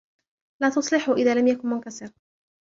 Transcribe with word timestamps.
لا 0.61 0.69
تُصلحهُ 0.69 1.13
إذا 1.13 1.33
لم 1.33 1.47
يكن 1.47 1.69
منكسراً. 1.69 2.11